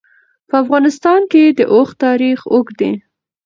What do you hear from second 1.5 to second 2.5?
د اوښ تاریخ